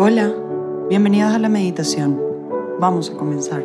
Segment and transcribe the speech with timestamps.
[0.00, 0.32] Hola,
[0.88, 2.22] bienvenidos a la meditación.
[2.78, 3.64] Vamos a comenzar.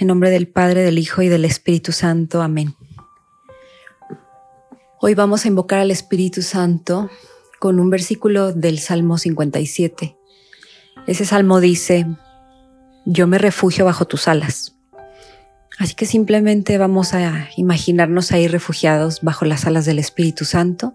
[0.00, 2.42] En nombre del Padre, del Hijo y del Espíritu Santo.
[2.42, 2.74] Amén.
[5.00, 7.08] Hoy vamos a invocar al Espíritu Santo
[7.60, 10.16] con un versículo del Salmo 57.
[11.06, 12.04] Ese salmo dice,
[13.04, 14.75] yo me refugio bajo tus alas.
[15.78, 20.94] Así que simplemente vamos a imaginarnos ahí refugiados bajo las alas del Espíritu Santo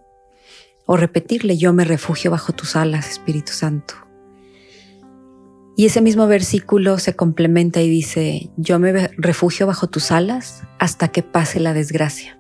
[0.86, 3.94] o repetirle, yo me refugio bajo tus alas, Espíritu Santo.
[5.78, 11.08] Y ese mismo versículo se complementa y dice, yo me refugio bajo tus alas hasta
[11.08, 12.40] que pase la desgracia.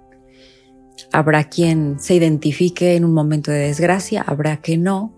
[1.13, 5.15] Habrá quien se identifique en un momento de desgracia, habrá que no,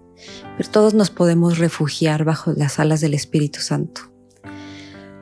[0.57, 4.12] pero todos nos podemos refugiar bajo las alas del Espíritu Santo.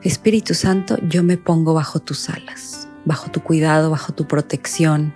[0.03, 5.13] Espíritu Santo, yo me pongo bajo tus alas, bajo tu cuidado, bajo tu protección,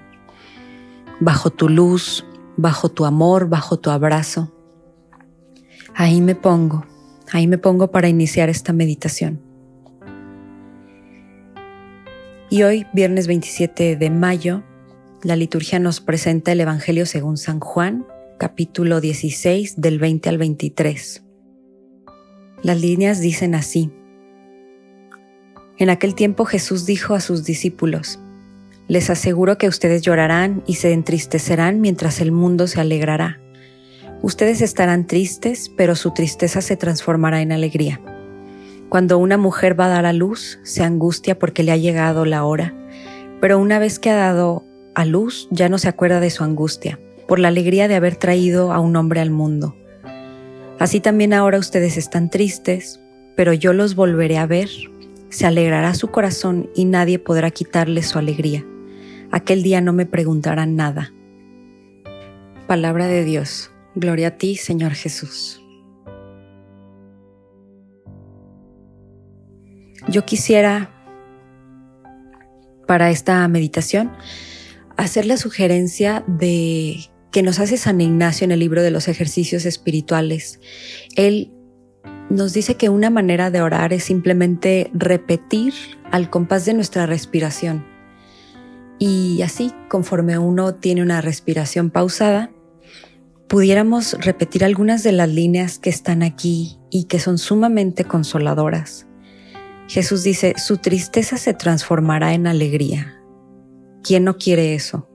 [1.20, 2.24] bajo tu luz,
[2.56, 4.54] bajo tu amor, bajo tu abrazo.
[5.96, 6.86] Ahí me pongo,
[7.32, 9.42] ahí me pongo para iniciar esta meditación.
[12.52, 14.64] Y hoy, viernes 27 de mayo,
[15.24, 18.06] la liturgia nos presenta el Evangelio según San Juan,
[18.38, 21.24] capítulo 16 del 20 al 23.
[22.62, 23.92] Las líneas dicen así.
[25.78, 28.20] En aquel tiempo Jesús dijo a sus discípulos,
[28.88, 33.42] Les aseguro que ustedes llorarán y se entristecerán mientras el mundo se alegrará.
[34.22, 38.00] Ustedes estarán tristes, pero su tristeza se transformará en alegría.
[38.88, 42.46] Cuando una mujer va a dar a luz, se angustia porque le ha llegado la
[42.46, 42.74] hora,
[43.42, 47.00] pero una vez que ha dado a luz ya no se acuerda de su angustia,
[47.28, 49.76] por la alegría de haber traído a un hombre al mundo.
[50.80, 53.02] Así también ahora ustedes están tristes,
[53.36, 54.70] pero yo los volveré a ver
[55.36, 58.66] se alegrará su corazón y nadie podrá quitarle su alegría.
[59.32, 61.12] Aquel día no me preguntarán nada.
[62.68, 63.70] Palabra de Dios.
[63.96, 65.62] Gloria a ti, Señor Jesús.
[70.08, 70.90] Yo quisiera,
[72.88, 74.14] para esta meditación,
[74.96, 79.66] hacer la sugerencia de que nos hace San Ignacio en el libro de los ejercicios
[79.66, 80.62] espirituales.
[81.18, 81.52] Él
[82.30, 85.74] nos dice que una manera de orar es simplemente repetir
[86.12, 87.86] al compás de nuestra respiración.
[88.98, 92.52] Y así, conforme uno tiene una respiración pausada,
[93.48, 99.08] pudiéramos repetir algunas de las líneas que están aquí y que son sumamente consoladoras.
[99.88, 103.22] Jesús dice, su tristeza se transformará en alegría.
[104.04, 105.10] ¿Quién no quiere eso?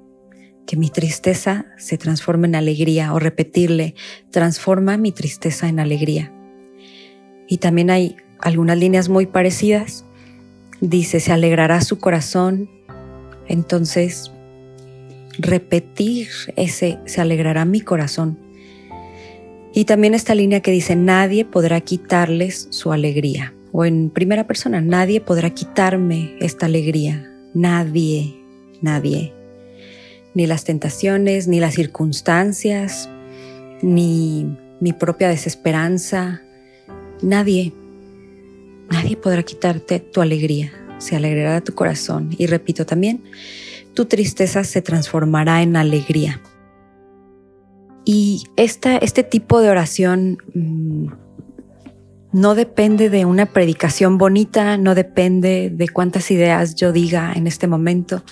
[0.67, 3.95] Que mi tristeza se transforme en alegría o repetirle,
[4.31, 6.33] transforma mi tristeza en alegría.
[7.51, 10.05] Y también hay algunas líneas muy parecidas.
[10.81, 12.71] Dice, se alegrará su corazón.
[13.49, 14.31] Entonces,
[15.37, 18.39] repetir ese, se alegrará mi corazón.
[19.75, 23.53] Y también esta línea que dice, nadie podrá quitarles su alegría.
[23.73, 27.33] O en primera persona, nadie podrá quitarme esta alegría.
[27.53, 28.37] Nadie,
[28.81, 29.33] nadie.
[30.35, 33.11] Ni las tentaciones, ni las circunstancias,
[33.83, 36.43] ni mi propia desesperanza,
[37.23, 37.73] Nadie,
[38.91, 40.73] nadie podrá quitarte tu alegría.
[40.99, 42.35] Se alegrará tu corazón.
[42.39, 43.23] Y repito también,
[43.95, 46.41] tu tristeza se transformará en alegría.
[48.05, 51.09] Y esta, este tipo de oración mm,
[52.33, 57.67] no depende de una predicación bonita, no depende de cuántas ideas yo diga en este
[57.67, 58.23] momento.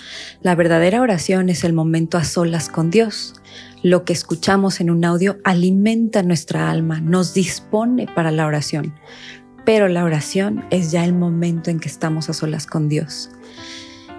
[0.41, 3.35] La verdadera oración es el momento a solas con Dios.
[3.83, 8.95] Lo que escuchamos en un audio alimenta nuestra alma, nos dispone para la oración,
[9.65, 13.31] pero la oración es ya el momento en que estamos a solas con Dios.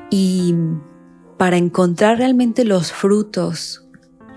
[0.09, 0.55] Y
[1.37, 3.85] para encontrar realmente los frutos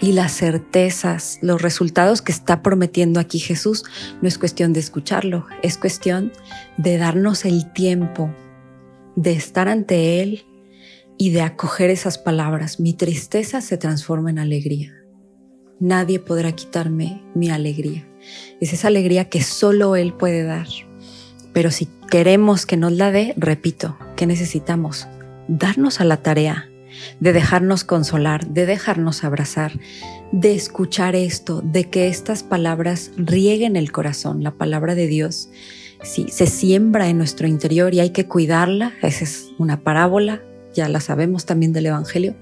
[0.01, 3.85] y las certezas, los resultados que está prometiendo aquí Jesús,
[4.23, 6.33] no es cuestión de escucharlo, es cuestión
[6.79, 8.35] de darnos el tiempo
[9.15, 10.47] de estar ante Él
[11.17, 12.81] y de acoger esas palabras.
[12.81, 15.02] Mi tristeza se transforma en alegría
[15.83, 18.09] nadie podrá quitarme mi alegría.
[18.61, 20.69] Es esa alegría que solo Él puede dar.
[21.53, 25.09] Pero si queremos que nos la dé, repito, ¿qué necesitamos?
[25.49, 26.69] Darnos a la tarea
[27.19, 29.73] de dejarnos consolar, de dejarnos abrazar,
[30.31, 34.45] de escuchar esto, de que estas palabras rieguen el corazón.
[34.45, 35.49] La palabra de Dios
[36.03, 38.93] sí, se siembra en nuestro interior y hay que cuidarla.
[39.03, 40.43] Esa es una parábola,
[40.75, 42.37] ya la sabemos también del Evangelio.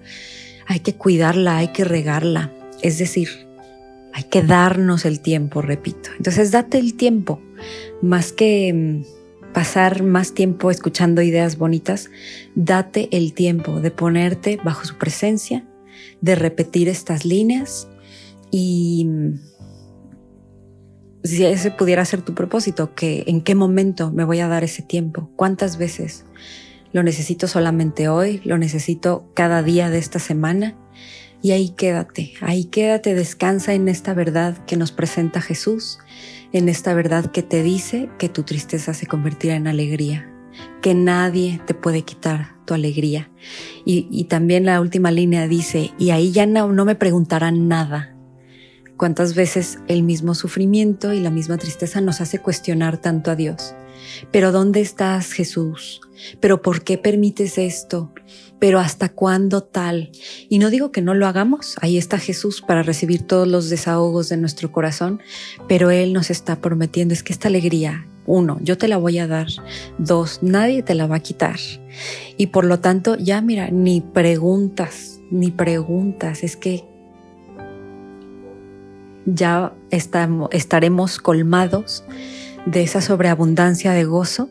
[0.66, 3.28] Hay que cuidarla, hay que regarla, es decir,
[4.12, 6.10] hay que darnos el tiempo, repito.
[6.16, 7.40] Entonces, date el tiempo,
[8.02, 12.10] más que mm, pasar más tiempo escuchando ideas bonitas,
[12.54, 15.64] date el tiempo de ponerte bajo su presencia,
[16.20, 17.88] de repetir estas líneas
[18.50, 19.08] y
[21.22, 24.82] si ese pudiera ser tu propósito, que en qué momento me voy a dar ese
[24.82, 26.24] tiempo, cuántas veces
[26.92, 30.76] lo necesito solamente hoy, lo necesito cada día de esta semana.
[31.42, 35.98] Y ahí quédate, ahí quédate, descansa en esta verdad que nos presenta Jesús,
[36.52, 40.30] en esta verdad que te dice que tu tristeza se convertirá en alegría,
[40.82, 43.30] que nadie te puede quitar tu alegría.
[43.86, 48.14] Y, también la última línea dice, y ahí ya no, no me preguntarán nada.
[49.00, 53.74] ¿Cuántas veces el mismo sufrimiento y la misma tristeza nos hace cuestionar tanto a Dios?
[54.30, 56.02] Pero ¿dónde estás, Jesús?
[56.38, 58.12] ¿Pero por qué permites esto?
[58.58, 60.10] ¿Pero hasta cuándo tal?
[60.50, 64.28] Y no digo que no lo hagamos, ahí está Jesús para recibir todos los desahogos
[64.28, 65.22] de nuestro corazón,
[65.66, 69.26] pero Él nos está prometiendo, es que esta alegría, uno, yo te la voy a
[69.26, 69.46] dar,
[69.96, 71.58] dos, nadie te la va a quitar.
[72.36, 76.89] Y por lo tanto, ya mira, ni preguntas, ni preguntas, es que
[79.26, 82.04] ya estaremos colmados
[82.66, 84.50] de esa sobreabundancia de gozo,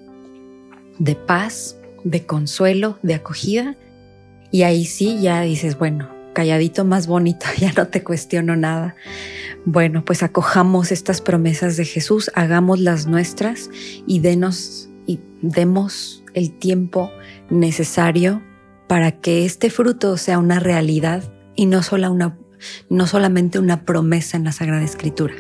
[0.97, 3.77] de paz, de consuelo, de acogida.
[4.51, 8.95] Y ahí sí ya dices, bueno, calladito más bonito, ya no te cuestiono nada.
[9.65, 13.69] Bueno, pues acojamos estas promesas de Jesús, hagamos las nuestras
[14.07, 17.11] y denos y demos el tiempo
[17.49, 18.41] necesario
[18.87, 21.23] para que este fruto sea una realidad
[21.55, 22.37] y no, solo una,
[22.89, 25.35] no solamente una promesa en la Sagrada Escritura.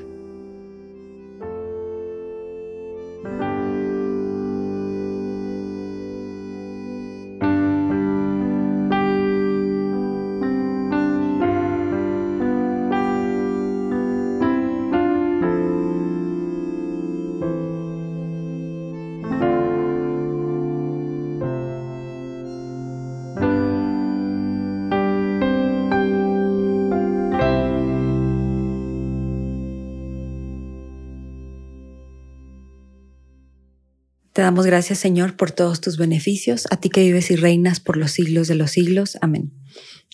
[34.33, 37.97] Te damos gracias, Señor, por todos tus beneficios, a ti que vives y reinas por
[37.97, 39.17] los siglos de los siglos.
[39.21, 39.51] Amén.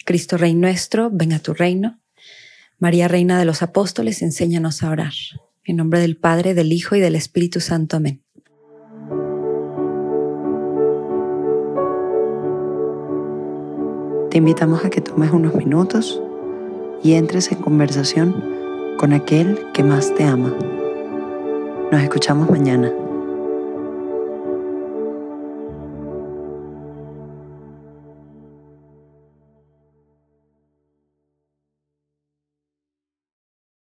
[0.05, 1.99] Cristo Rey nuestro, ven a tu reino.
[2.77, 5.13] María, Reina de los Apóstoles, enséñanos a orar.
[5.63, 7.97] En nombre del Padre, del Hijo y del Espíritu Santo.
[7.97, 8.21] Amén.
[14.29, 16.21] Te invitamos a que tomes unos minutos
[17.01, 18.35] y entres en conversación
[18.97, 20.53] con aquel que más te ama.
[21.91, 23.04] Nos escuchamos mañana.